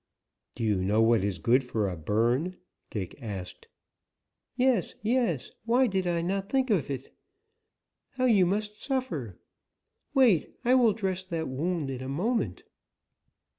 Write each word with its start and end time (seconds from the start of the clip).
"Do 0.55 0.63
you 0.63 0.83
know 0.83 0.99
what 1.03 1.23
is 1.23 1.37
good 1.37 1.63
for 1.63 1.87
a 1.87 1.95
burn?" 1.95 2.57
Dick 2.89 3.21
asked. 3.21 3.67
"Yes, 4.55 4.95
yes; 5.03 5.51
why 5.65 5.85
did 5.85 6.07
I 6.07 6.23
not 6.23 6.49
think 6.49 6.71
of 6.71 6.89
it? 6.89 7.15
How 8.13 8.25
you 8.25 8.47
must 8.47 8.81
suffer! 8.83 9.37
Wait, 10.15 10.57
I 10.65 10.73
will 10.73 10.93
dress 10.93 11.23
that 11.25 11.47
wound 11.47 11.91
in 11.91 12.01
a 12.01 12.09
moment." 12.09 12.63